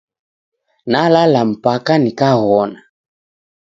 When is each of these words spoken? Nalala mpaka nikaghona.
Nalala 0.91 1.41
mpaka 1.51 1.93
nikaghona. 2.01 2.79